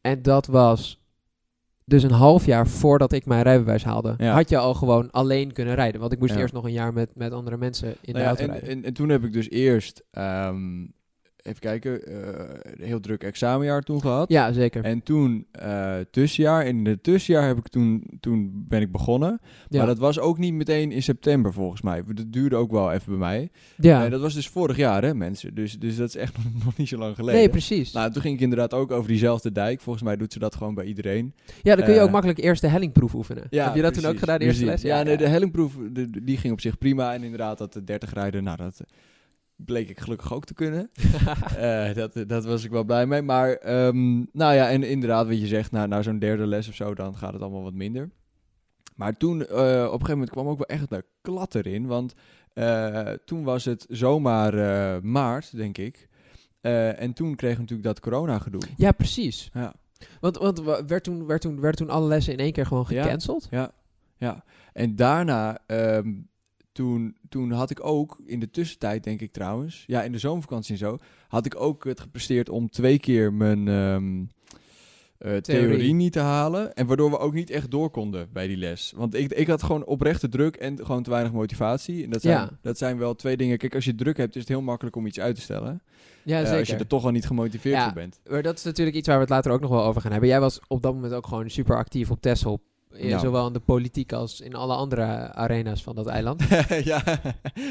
[0.00, 1.02] En dat was
[1.84, 4.14] dus een half jaar voordat ik mijn rijbewijs haalde.
[4.18, 4.32] Ja.
[4.34, 6.00] Had je al gewoon alleen kunnen rijden.
[6.00, 6.40] Want ik moest Ja.
[6.40, 8.68] eerst nog een jaar met, met andere mensen in Nou de auto en, rijden.
[8.68, 10.86] en, en toen heb ik dus eerst, ehm,
[11.44, 14.28] even kijken, eh, een heel druk examenjaar toen gehad.
[14.30, 14.84] ja, zeker.
[14.84, 16.64] En toen eh, tussenjaar.
[16.64, 19.40] En in het tussenjaar heb ik toen, toen ben ik begonnen.
[19.68, 19.78] ja.
[19.78, 22.02] Maar dat was ook niet meteen in september volgens mij.
[22.14, 23.50] Dat duurde ook wel even bij mij.
[23.76, 24.04] ja.
[24.04, 25.54] En dat was dus vorig jaar hè mensen.
[25.54, 27.40] Dus, dus dat is echt nog, niet zo lang geleden.
[27.40, 27.92] nee, precies.
[27.92, 29.80] Nou, toen ging ik inderdaad ook over diezelfde dijk.
[29.80, 31.34] Volgens mij doet ze dat gewoon bij iedereen.
[31.62, 33.46] ja, dan kun je eh, ook makkelijk eerst de hellingproef oefenen.
[33.50, 34.82] Heb je dat toen ook gedaan, de eerste precies.
[34.82, 34.92] les?
[34.92, 37.14] Ja, nee, de hellingproef de- die ging op zich prima.
[37.14, 38.86] En inderdaad, dat de 30 rijden, nou, dat eh,
[39.56, 40.90] bleek ik gelukkig ook te kunnen.
[41.56, 43.22] Eh, dat, dat was ik wel blij mee.
[43.22, 46.74] Maar, ehm, nou ja, en inderdaad, wat je zegt, na, na zo'n derde les of
[46.74, 48.10] zo, dan gaat het allemaal wat minder.
[48.96, 51.86] Maar toen, eh, op een gegeven moment kwam ook wel echt een klad erin.
[51.86, 52.14] Want
[52.52, 54.54] eh, toen was het zomaar
[55.06, 56.08] maart, denk ik.
[56.60, 58.60] En toen kregen we natuurlijk dat corona-gedoe.
[58.76, 59.50] ja, precies.
[59.52, 59.74] Ja.
[60.20, 62.86] Want, want wa- werd toen, werd toen, werden toen alle lessen in één keer gewoon
[62.86, 63.46] gecanceld?
[63.50, 63.70] Ja,
[64.16, 64.44] ja.
[64.72, 66.12] En daarna, ehm,
[66.74, 70.72] toen, toen had ik ook, in de tussentijd denk ik trouwens, ja, in de zomervakantie
[70.72, 74.20] en zo, had ik ook het gepresteerd om twee keer mijn ehm,
[75.18, 75.42] eh, theorie.
[75.68, 75.92] Theorie.
[75.94, 76.74] niet te halen.
[76.74, 78.92] En waardoor we ook niet echt door konden bij die les.
[78.96, 82.04] Want ik, ik had gewoon oprechte druk en gewoon te weinig motivatie.
[82.04, 82.50] En dat zijn, Ja.
[82.62, 83.58] dat zijn wel twee dingen.
[83.58, 85.82] Kijk, als je druk hebt, is het heel makkelijk om iets uit te stellen.
[86.24, 86.58] Ja, Eh, zeker.
[86.58, 87.84] als je er toch al niet gemotiveerd Ja.
[87.84, 88.20] voor bent.
[88.30, 90.28] Maar dat is natuurlijk iets waar we het later ook nog wel over gaan hebben.
[90.28, 92.60] Jij was op dat moment ook gewoon super actief op Texel.
[92.96, 93.20] Eh, Nou.
[93.20, 96.42] Zowel in de politiek als in alle andere arena's van dat eiland.
[96.84, 97.02] ja,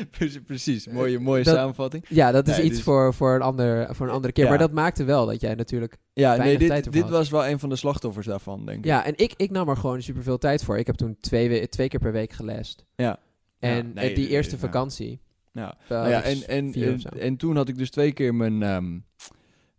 [0.09, 0.39] precies.
[0.45, 0.87] precies.
[0.87, 2.05] Mooie, mooie Dat- samenvatting.
[2.09, 4.43] Ja, dat is Nee, iets dus- voor, voor, een ander, voor een andere keer.
[4.43, 4.49] Ja.
[4.49, 5.97] Maar dat maakte wel dat jij natuurlijk...
[6.13, 8.85] Ja, nee, dit, dit was wel een van de slachtoffers daarvan, denk ik.
[8.85, 10.77] Ja, en ik, ik nam er gewoon super veel tijd voor.
[10.77, 12.85] Ik heb toen twee, we- twee keer per week gelest.
[12.95, 13.19] Ja.
[13.59, 14.61] En Ja, eh, nee, die eh, eerste ja.
[14.61, 15.19] vakantie.
[15.51, 15.77] Ja.
[15.89, 16.73] Nou ja, en, en,
[17.19, 18.99] en, toen had ik dus twee keer mijn, ehm,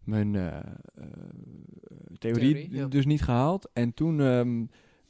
[0.05, 0.63] mijn eh, eh,
[2.19, 2.87] theorie, Theorie, ja.
[2.87, 3.69] dus niet gehaald.
[3.73, 4.65] En toen ehm,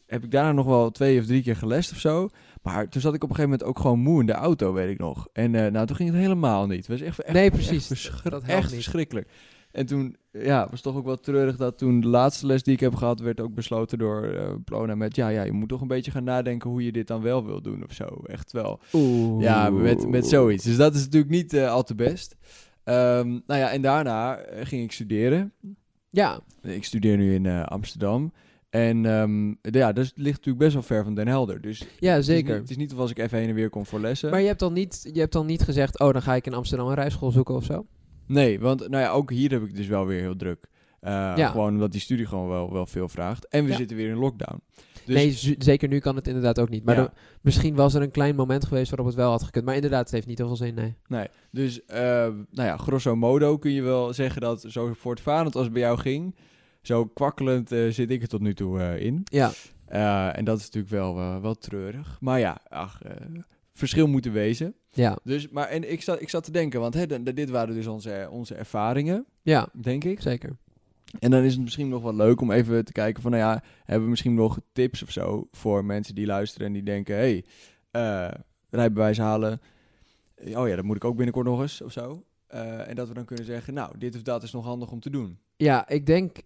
[0.06, 2.28] heb ik daarna nog wel twee of drie keer gelest of zo.
[2.62, 4.90] Maar toen zat ik op een gegeven moment ook gewoon moe in de auto, weet
[4.90, 5.28] ik nog.
[5.32, 6.76] En eh, nou, toen ging het helemaal niet.
[6.76, 7.86] Het was echt, echt, Nee, echt precies.
[7.86, 8.74] verschri- Dat echt niet.
[8.74, 9.28] verschrikkelijk.
[9.70, 12.80] En toen, ja, was toch ook wel treurig dat toen de laatste les die ik
[12.80, 15.88] heb gehad, werd ook besloten door eh Plona met, ja, ja, je moet toch een
[15.88, 18.04] beetje gaan nadenken hoe je dit dan wel wil doen of zo.
[18.26, 18.80] Echt wel.
[18.92, 19.42] Oeh.
[19.42, 20.64] Ja, met, met zoiets.
[20.64, 22.36] Dus dat is natuurlijk niet eh, al te best.
[22.84, 25.52] Ehm, nou ja, en daarna ging ik studeren.
[26.10, 28.32] Ja, Ik studeer nu in Amsterdam.
[28.74, 31.60] En ehm, ja, dat ligt natuurlijk best wel ver van Den Helder.
[31.60, 32.50] Dus het ja is zeker.
[32.52, 34.30] niet- Het is niet of als ik even heen en weer kom voor lessen.
[34.30, 36.00] Maar je hebt, dan niet, je hebt dan niet gezegd...
[36.00, 37.86] Oh, dan ga ik in Amsterdam een rijschool zoeken of zo?
[38.26, 40.66] Nee, want nou ja, ook hier heb ik dus wel weer heel druk.
[41.00, 41.48] Eh, Ja.
[41.50, 43.48] Gewoon omdat die studie gewoon wel, wel veel vraagt.
[43.48, 43.76] En we Ja.
[43.76, 44.60] zitten weer in lockdown.
[45.04, 46.84] Dus, nee, zeker nu kan het inderdaad ook niet.
[46.84, 47.00] Maar Ja.
[47.00, 47.10] dan-
[47.40, 49.64] misschien was er een klein moment geweest waarop het wel had gekund.
[49.64, 50.94] Maar inderdaad, het heeft niet heel veel zin, nee.
[51.08, 51.98] Nee, dus eh,
[52.50, 55.98] nou ja, grosso modo kun je wel zeggen dat zo voortvarend als het bij jou
[55.98, 56.34] ging,
[56.86, 59.20] zo kwakkelend eh, zit ik er tot nu toe eh, in.
[59.24, 59.50] Ja,
[59.84, 62.18] Eh, en dat is natuurlijk wel, wel treurig.
[62.20, 63.00] Maar ja, ach,
[63.72, 64.74] verschil moeten wezen.
[64.90, 67.86] ja, Dus, maar en ik zat, ik zat te denken, want hè, dit waren dus
[67.86, 70.20] onze, onze ervaringen, ja, denk ik.
[70.20, 70.56] zeker.
[71.18, 73.62] En dan is het misschien nog wel leuk om even te kijken van, nou ja,
[73.84, 77.42] hebben we misschien nog tips of zo voor mensen die luisteren en die denken, hé,
[77.90, 78.34] hey,
[78.70, 79.60] rijbewijs halen.
[80.54, 82.24] Oh ja, dat moet ik ook binnenkort nog eens of zo.
[82.86, 85.10] En dat we dan kunnen zeggen, nou, dit of dat is nog handig om te
[85.10, 85.38] doen.
[85.56, 86.36] Ja, ik denk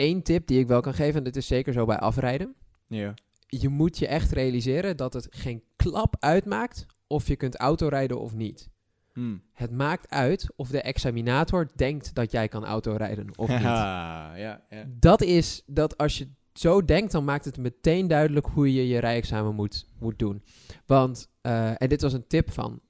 [0.00, 1.18] één tip die ik wel kan geven...
[1.18, 2.54] en dit is zeker zo bij afrijden...
[2.86, 3.14] Ja.
[3.46, 6.86] je moet je echt realiseren dat het geen klap uitmaakt...
[7.06, 8.70] of je kunt autorijden of niet.
[9.12, 9.42] Hmm.
[9.52, 13.60] Het maakt uit of de examinator denkt dat jij kan autorijden of niet.
[13.60, 14.62] ja, ja.
[14.88, 18.98] Dat is dat als je zo denkt, dan maakt het meteen duidelijk hoe je je
[18.98, 20.42] rijexamen moet, moet doen.
[20.86, 22.80] Want, eh, en dit was een tip van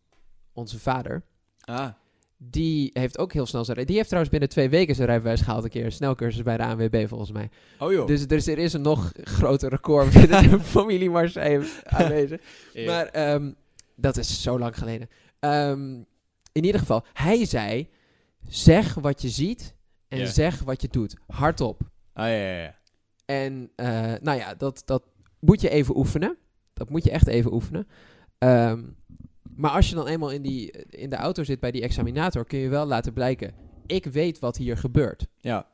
[0.52, 1.22] onze vader.
[1.60, 1.88] Ah,
[2.42, 3.76] Die heeft ook heel snel zijn...
[3.76, 5.64] rij- Die heeft trouwens binnen twee weken zijn rijbewijs gehaald.
[5.64, 7.50] Een keer een snelcursus bij de ANWB volgens mij.
[7.78, 8.06] oh joh.
[8.06, 12.40] Dus, dus er is een nog groter record binnen de familie Marseille aanwezig.
[12.86, 13.52] Maar ehm,
[13.96, 15.08] dat is zo lang geleden.
[15.38, 15.94] Ehm,
[16.52, 17.88] in ieder geval, hij zei...
[18.48, 19.74] Zeg wat je ziet
[20.08, 21.16] en zeg wat je doet.
[21.26, 21.80] Hardop.
[22.12, 22.74] Ah, ja, ja, ja.
[23.24, 25.02] En eh, nou ja, dat, dat
[25.40, 26.36] moet je even oefenen.
[26.72, 27.86] Dat moet je echt even oefenen.
[28.38, 28.82] Ehm,
[29.60, 32.58] maar als je dan eenmaal in, die, in de auto zit bij die examinator, kun
[32.58, 33.54] je wel laten blijken:
[33.86, 35.26] ik weet wat hier gebeurt.
[35.40, 35.66] Ja,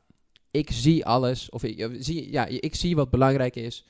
[0.51, 3.85] Ik zie alles, of ik, eh, zie, ja, ik zie wat belangrijk is.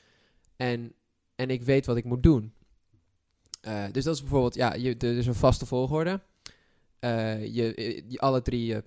[0.56, 0.94] En,
[1.36, 2.54] en ik weet wat ik moet doen.
[3.62, 6.22] Eh, dus dat is bijvoorbeeld, ja, je, er is een vaste volgorde.
[7.00, 8.82] Eh, je, je, alle drie eh,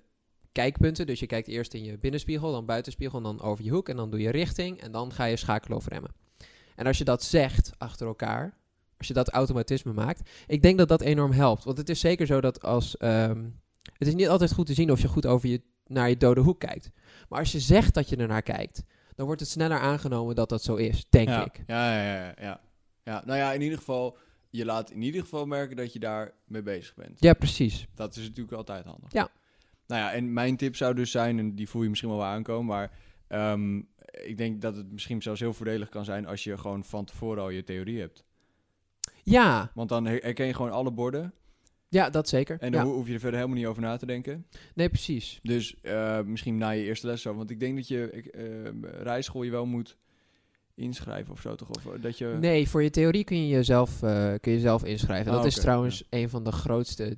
[0.53, 1.07] kijkpunten.
[1.07, 3.88] Dus je kijkt eerst in je binnenspiegel, dan buitenspiegel, en dan over je hoek.
[3.88, 6.14] En dan doe je richting en dan ga je schakelen of remmen.
[6.77, 8.59] En als je dat zegt achter elkaar,
[9.01, 11.65] als je dat automatisme maakt, ik denk dat dat enorm helpt.
[11.65, 12.97] Want het is zeker zo dat als.
[12.97, 13.45] ehm,
[13.99, 16.41] het is niet altijd goed te zien of je goed over je, naar je dode
[16.41, 16.91] hoek kijkt.
[17.29, 18.83] Maar als je zegt dat je ernaar kijkt,
[19.15, 21.45] dan wordt het sneller aangenomen dat dat zo is, denk ja.
[21.45, 21.63] ik.
[21.67, 22.61] Ja, ja, ja, ja.
[23.05, 23.23] ja.
[23.27, 24.17] Nou ja, in ieder geval,
[24.51, 27.21] je laat in ieder geval merken dat je daar mee bezig bent.
[27.21, 27.87] Ja, precies.
[27.95, 29.13] Dat is natuurlijk altijd handig.
[29.13, 29.29] Ja.
[29.87, 32.27] Nou ja, en mijn tip zou dus zijn, en die voel je misschien wel wel
[32.27, 32.91] aankomen, maar
[33.27, 33.77] ehm,
[34.11, 37.43] ik denk dat het misschien zelfs heel voordelig kan zijn als je gewoon van tevoren
[37.43, 38.25] al je theorie hebt.
[39.31, 41.33] Ja, Want dan her- herken je gewoon alle borden
[41.88, 42.57] ja dat zeker.
[42.61, 42.93] en dan Ja.
[42.93, 44.47] hoef je er verder helemaal niet over na te denken.
[44.75, 45.38] Nee, precies.
[45.43, 49.43] Dus eh, misschien na je eerste les zo, want ik denk dat je eh, rijschool
[49.43, 49.97] je wel moet
[50.75, 51.69] inschrijven of zo toch?
[51.69, 52.37] Of eh, dat je...
[52.40, 53.99] Nee, voor je theorie kun je jezelf,
[54.40, 55.31] kun je zelf inschrijven.
[55.33, 57.16] Ah, dat is trouwens een van de grootste,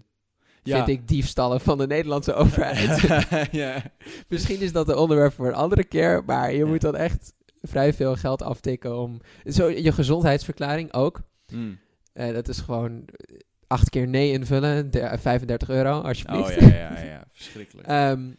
[0.63, 0.85] Ja.
[0.85, 3.01] vind ik, diefstallen van de Nederlandse overheid.
[3.63, 3.83] ja.
[4.29, 6.67] Misschien is dat een onderwerp voor een andere keer, maar je Ja.
[6.67, 9.21] moet dan echt vrij veel geld aftikken om...
[9.47, 11.21] Zo, je gezondheidsverklaring ook.
[11.47, 11.79] Hmm.
[12.13, 16.57] Eh, dat is gewoon eh, acht keer nee invullen, de- 35 euro, alsjeblieft.
[16.57, 17.89] Oh ja, ja, ja, verschrikkelijk.
[17.89, 18.31] Ehm,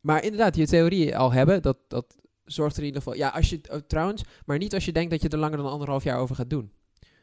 [0.00, 3.18] maar inderdaad, je theorie al hebben, dat, dat zorgt er in ieder geval...
[3.18, 5.66] Ja, als je, oh, trouwens, maar niet als je denkt dat je er langer dan
[5.70, 6.72] anderhalf jaar over gaat doen.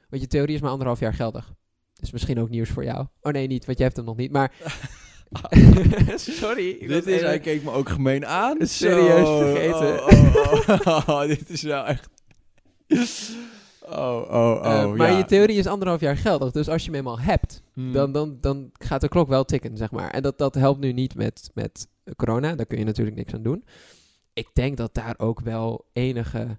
[0.10, 1.54] Want je theorie is maar anderhalf jaar geldig.
[1.94, 3.06] Dus misschien ook nieuws voor jou.
[3.22, 4.32] Oh nee, niet, want jij hebt hem nog niet.
[4.32, 4.52] Maar
[6.16, 6.78] Sorry.
[6.88, 8.60] Dit is, even- hij keek me ook gemeen aan.
[8.60, 10.04] Is serieus vergeten.
[10.04, 12.08] Oh, oh, oh, dit is wel echt...
[13.90, 14.82] Oh, oh, oh.
[14.82, 15.18] Eh, maar ja.
[15.18, 16.52] je theorie is anderhalf jaar geldig.
[16.52, 17.94] Dus als je hem eenmaal hebt, Hmm.
[17.94, 20.10] dan, dan, dan gaat de klok wel tikken, zeg maar.
[20.10, 22.56] En dat, dat helpt nu niet met, met corona.
[22.56, 23.64] Daar kun je natuurlijk niks aan doen.
[24.34, 26.58] Ik denk dat daar ook wel enige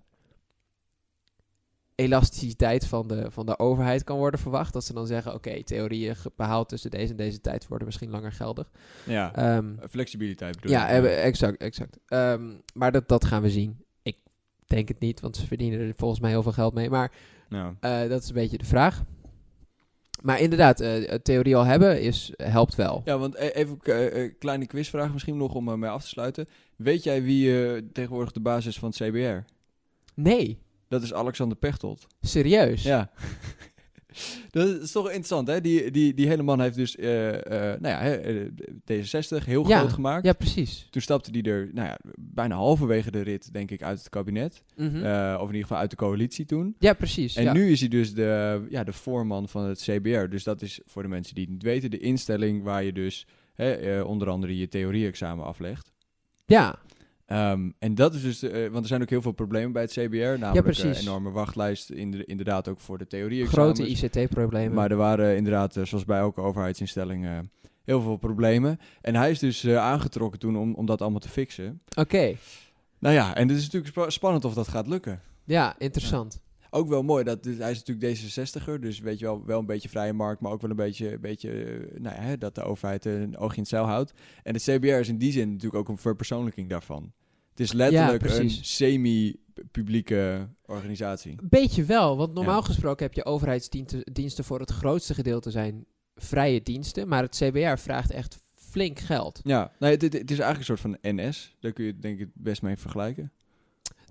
[1.95, 4.73] elasticiteit van de, van de overheid kan worden verwacht.
[4.73, 8.33] Dat ze dan zeggen, oké, theorieën behaald tussen deze en deze tijd worden misschien langer
[8.33, 8.71] geldig.
[9.07, 11.99] Ja, Ehm, flexibiliteit bedoel ja, eh, exact, exact.
[12.07, 13.85] Ehm, maar dat, dat gaan we zien.
[14.69, 16.91] Denk het niet, want ze verdienen er volgens mij heel veel geld mee.
[16.91, 17.13] Maar
[17.49, 19.03] Nou, eh, dat is een beetje de vraag.
[20.23, 23.03] Maar inderdaad, eh, eh, theorie al hebben is, helpt wel.
[23.05, 26.09] Ja, want e- even een uh, kleine quizvraag misschien nog om uh, mee af te
[26.09, 26.49] sluiten.
[26.77, 29.53] Weet jij wie uh, tegenwoordig de basis is van het CBR?
[30.15, 32.07] Nee, Dat is Alexander Pechtold.
[32.21, 32.83] serieus?
[32.83, 33.11] Ja.
[34.51, 35.61] dat is toch interessant, hè?
[35.61, 38.37] Die, die, die hele man heeft dus uh, uh, nou ja, eh,
[38.93, 40.25] D66 heel Ja, groot gemaakt.
[40.25, 40.87] Ja, precies.
[40.91, 44.63] Toen stapte hij er nou ja, bijna halverwege de rit, denk ik, uit het kabinet.
[44.77, 44.97] Mhm.
[44.97, 46.75] Uh, of in ieder geval uit de coalitie toen.
[46.79, 47.37] ja, precies.
[47.37, 47.53] En ja.
[47.53, 50.29] nu is hij dus de, ja, de voorman van het CBR.
[50.29, 53.27] Dus dat is voor de mensen die het niet weten, de instelling waar je dus
[53.55, 55.93] hè, onder andere je theorie-examen aflegt.
[56.47, 56.79] Ja,
[57.33, 59.91] Um, en dat is dus, uh, want er zijn ook heel veel problemen bij het
[59.91, 60.17] CBR.
[60.39, 64.75] Namelijk Ja, een enorme wachtlijst, in de, inderdaad ook voor de theorie grote ICT-problemen.
[64.75, 67.27] Maar er waren inderdaad, uh, zoals bij elke overheidsinstelling,
[67.85, 68.79] heel veel problemen.
[69.01, 71.81] En hij is dus uh, aangetrokken toen om, om dat allemaal te fixen.
[71.97, 72.35] Oké,
[72.99, 75.21] Nou ja, en het is natuurlijk spa- spannend of dat gaat lukken.
[75.45, 76.41] ja, interessant.
[76.71, 79.89] Ook wel mooi, dat, hij is natuurlijk D66er, dus weet je wel, wel een beetje
[79.89, 83.37] vrije markt, maar ook wel een beetje, een beetje nou ja, dat de overheid een
[83.37, 84.13] oogje in het zeil houdt.
[84.43, 87.13] En het CBR is in die zin natuurlijk ook een verpersoonlijking daarvan.
[87.59, 91.35] Het is letterlijk Ja, een semi-publieke organisatie.
[91.43, 92.67] Beetje wel, want normaal Ja.
[92.67, 97.09] gesproken heb je overheidsdiensten diensten voor het grootste gedeelte zijn vrije diensten.
[97.09, 99.41] Maar het CBR vraagt echt flink geld.
[99.45, 101.57] Ja, nee, het, het- het is eigenlijk een soort van NS.
[101.61, 103.33] Daar kun je het denk ik het best mee vergelijken.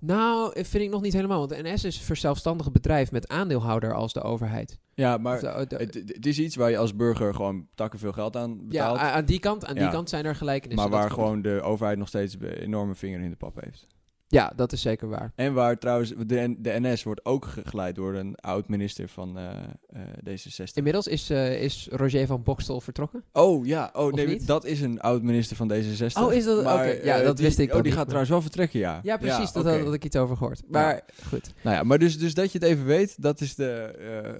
[0.00, 1.38] Nou, eh, vind ik nog niet helemaal.
[1.38, 4.78] Want de NS is een verzelfstandig bedrijf met aandeelhouder als de overheid.
[4.94, 8.12] Ja, maar de- de- het, het is iets waar je als burger gewoon takken veel
[8.12, 8.98] geld aan ja, betaalt.
[8.98, 9.90] a- aan die kant, aan die Ja.
[9.90, 10.90] kant zijn er gelijkenissen.
[10.90, 13.86] maar waar gewoon de overheid nog steeds een enorme vinger in de pap heeft.
[14.30, 15.32] Ja, dat is zeker waar.
[15.34, 19.44] En waar trouwens, de, NS wordt ook gegeleid door een oud-minister van eh,
[19.88, 20.02] eh,
[20.38, 20.72] D66.
[20.74, 23.24] Inmiddels is, eh, is Roger van Bokstel vertrokken.
[23.32, 24.46] Oh ja, oh Of nee, niet?
[24.46, 26.22] dat is een oud-minister van D66.
[26.22, 28.30] Oh, is dat- oké, ja, eh, dat die- wist ik Oh, die niet, gaat trouwens
[28.30, 29.00] wel vertrekken, ja.
[29.02, 29.52] Ja, precies.
[29.52, 29.74] dat oké.
[29.74, 30.62] had, had ik iets over gehoord.
[30.68, 31.52] Maar goed.
[31.62, 33.70] Nou ja, maar dus, dus dat je het even weet, dat is de...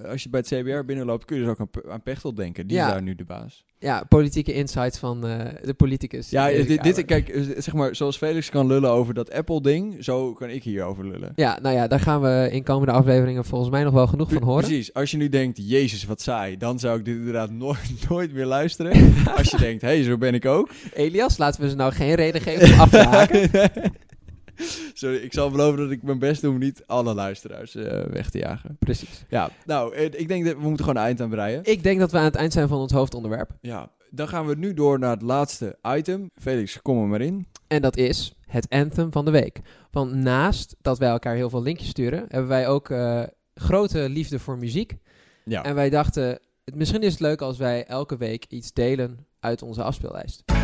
[0.04, 2.66] eh, als je bij het CBR binnenloopt, kun je dus ook aan, aan Pechtold denken.
[2.66, 2.86] Die Ja.
[2.86, 3.64] is daar nu de baas.
[3.80, 6.30] Ja, politieke insights van eh, de politicus.
[6.30, 6.48] Ja,
[6.82, 10.62] dit, kijk, eh, zeg maar, zoals Felix kan lullen over dat Apple-ding, zo kan ik
[10.62, 11.32] hier over lullen.
[11.34, 14.42] Ja, nou ja, daar gaan we in komende afleveringen volgens mij nog wel genoeg van
[14.42, 14.64] horen.
[14.64, 14.94] Precies.
[14.94, 18.46] Als je nu denkt, jezus, wat saai, dan zou ik dit inderdaad nooit, nooit meer
[18.46, 19.14] luisteren.
[19.36, 20.70] Als je denkt, hé, hey, zo ben ik ook.
[20.94, 23.50] Elias, laten we ze nou geen reden geven om af te haken.
[24.94, 28.30] Sorry, ik zal beloven dat ik mijn best doe om niet alle luisteraars eh, weg
[28.30, 28.76] te jagen.
[28.78, 29.24] Precies.
[29.28, 31.60] Ja, nou, eh, ik denk dat we moeten gewoon een eind aan breien.
[31.64, 33.50] Ik denk dat we aan het eind zijn van ons hoofdonderwerp.
[33.60, 36.30] Ja, dan gaan we nu door naar het laatste item.
[36.34, 37.46] Felix, kom er maar in.
[37.66, 39.60] En dat is het anthem van de week.
[39.90, 43.22] Want naast dat wij elkaar heel veel linkjes sturen, hebben wij ook eh,
[43.54, 44.96] grote liefde voor muziek.
[45.44, 45.64] Ja.
[45.64, 46.38] En wij dachten,
[46.74, 50.57] misschien is het leuk als wij elke week iets delen uit onze afspeellijst.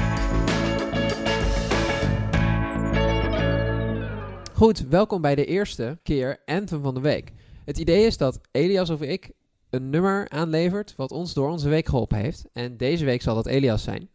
[4.57, 7.33] Goed, welkom bij de eerste keer Anthem van de week.
[7.65, 9.31] Het idee is dat Elias of ik
[9.71, 12.45] een nummer aanlevert wat ons door onze week geholpen heeft.
[12.53, 14.09] En deze week zal dat Elias zijn.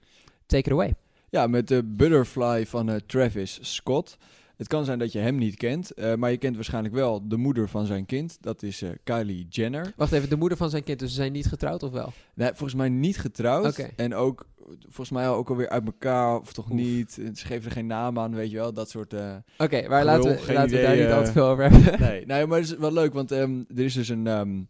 [0.46, 0.94] Take it away.
[1.30, 4.18] Ja, met de Butterfly van eh, Travis Scott.
[4.56, 7.38] Het kan zijn dat je hem niet kent, eh, maar je kent waarschijnlijk wel de
[7.38, 8.38] moeder van zijn kind.
[8.42, 9.94] Dat is eh, Kylie Jenner.
[9.96, 12.14] Wacht even, de moeder van zijn kind, dus ze zijn niet getrouwd of wel?
[12.34, 13.78] Nee, volgens mij niet getrouwd.
[13.96, 14.46] En ook,
[14.82, 16.74] volgens mij ook alweer uit elkaar, of toch Oef.
[16.74, 17.12] niet.
[17.34, 18.74] Ze geven er geen naam aan, weet je wel.
[18.74, 19.14] Dat soort...
[19.14, 22.00] eh, Oké, maar laten we, laten we daar niet eh, al te veel over hebben.
[22.10, 24.62] nee, nee, maar het is wel leuk, want ehm, er is dus een, ehm,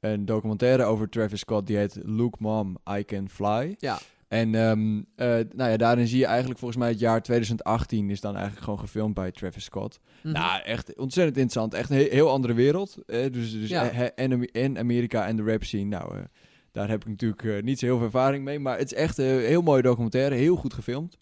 [0.00, 1.66] een documentaire over Travis Scott.
[1.66, 3.74] Die heet Look Mom, I Can Fly.
[3.78, 3.98] Ja.
[4.28, 8.20] En ehm, eh, nou ja, daarin zie je eigenlijk volgens mij het jaar 2018 is
[8.20, 10.00] dan eigenlijk gewoon gefilmd bij Travis Scott.
[10.22, 10.32] Mhm.
[10.34, 11.74] Nou, echt ontzettend interessant.
[11.74, 12.96] Echt een he- heel andere wereld.
[13.06, 13.90] eh, dus dus Ja.
[13.90, 15.84] eh, en, Ame- en Amerika en de rap scene.
[15.84, 16.22] Nou, eh,
[16.74, 18.58] daar heb ik natuurlijk eh, niet zo heel veel ervaring mee.
[18.58, 20.34] Maar het is echt een heel mooie documentaire.
[20.34, 21.16] Heel goed gefilmd.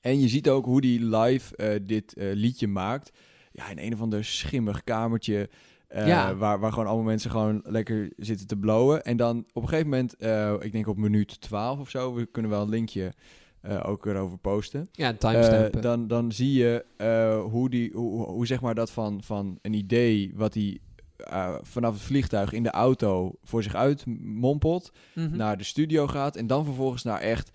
[0.00, 3.10] En je ziet ook hoe die live eh, dit eh, liedje maakt.
[3.52, 5.48] Ja, in een of ander schimmig kamertje.
[5.94, 6.36] Ja.
[6.36, 9.04] waar, waar gewoon allemaal mensen gewoon lekker zitten te blowen.
[9.04, 10.12] En dan op een gegeven moment,
[10.64, 13.12] ik denk op minuut 12 of zo, we kunnen wel een linkje
[13.82, 14.88] ook erover posten.
[14.92, 15.82] Ja, timestamp.
[15.82, 16.84] dan, dan zie je
[17.50, 20.78] hoe, die, hoe, hoe- hoe zeg maar dat van, van een idee wat hij
[21.16, 25.36] eh, vanaf het vliegtuig in de auto voor zich uit mompelt, Mhm.
[25.36, 27.50] naar de studio gaat en dan vervolgens naar echt,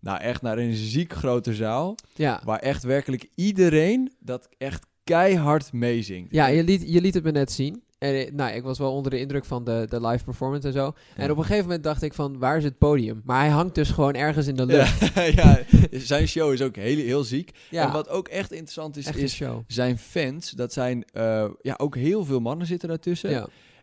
[0.00, 2.40] nou echt naar een ziek grote zaal, ja.
[2.44, 6.32] waar echt werkelijk iedereen dat echt keihard meezingt.
[6.32, 7.82] Ja, je liet, je liet het me net zien.
[8.02, 10.72] En, eh, nou, ik was wel onder de indruk van de, de live performance en
[10.72, 10.94] zo.
[11.16, 13.22] En op een gegeven moment dacht ik van, waar is het podium?
[13.24, 15.14] Maar hij hangt dus gewoon ergens in de lucht.
[15.14, 15.58] Ja, ja,
[15.90, 17.50] zijn show is ook heel, heel ziek.
[17.70, 19.60] Ja, En wat ook echt interessant is, echt is show.
[19.66, 20.50] zijn fans.
[20.50, 23.30] Dat zijn eh, ja, ook heel veel mannen zitten daartussen.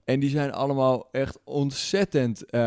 [0.10, 2.60] En die zijn allemaal echt ontzettend eh,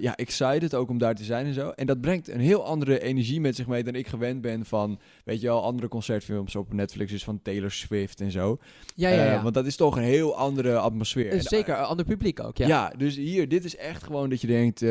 [0.00, 1.68] ja, excited ook om daar te zijn en zo.
[1.68, 5.00] En dat brengt een heel andere energie met zich mee dan ik gewend ben van,
[5.24, 8.58] weet je wel, andere concertfilms op Netflix, dus van Taylor Swift en zo.
[8.94, 11.30] Ja, ja, Eh, want dat is toch een heel andere atmosfeer.
[11.32, 12.66] Eh, Zeker, een ander publiek ook, ja.
[12.66, 12.92] ja.
[12.96, 14.84] dus hier, dit is echt gewoon dat je denkt,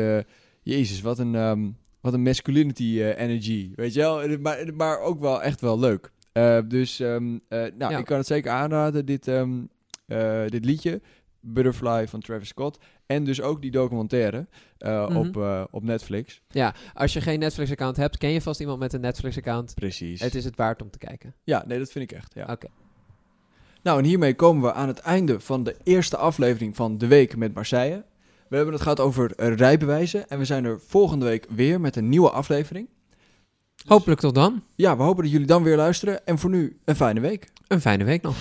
[0.62, 1.68] jezus, wat een, ehm,
[2.00, 4.38] wat een masculinity energy, weet je wel.
[4.38, 6.10] Maar, maar ook wel echt wel leuk.
[6.68, 7.98] Dus, ehm, eh, nou, Ja.
[7.98, 9.52] ik kan het zeker aanraden, dit, ehm,
[10.06, 11.00] eh, dit liedje.
[11.40, 12.78] Butterfly van Travis Scott.
[13.06, 14.46] En dus ook die documentaire
[14.78, 15.16] eh, Mhm.
[15.16, 16.40] op, eh, op Netflix.
[16.48, 19.74] Ja, als je geen Netflix-account hebt, ken je vast iemand met een Netflix-account.
[19.74, 20.20] Precies.
[20.20, 21.34] Het is het waard om te kijken.
[21.44, 22.34] Ja, nee, dat vind ik echt.
[22.34, 22.46] Ja.
[22.50, 22.66] Oké.
[23.82, 27.36] Nou, en hiermee komen we aan het einde van de eerste aflevering van De Week
[27.36, 28.04] met Marseille.
[28.48, 30.28] We hebben het gehad over rijbewijzen.
[30.28, 32.88] En we zijn er volgende week weer met een nieuwe aflevering.
[33.86, 34.62] Hopelijk tot dan.
[34.74, 36.26] Ja, we hopen dat jullie dan weer luisteren.
[36.26, 37.48] En voor nu een fijne week.
[37.66, 38.36] Een fijne week nog.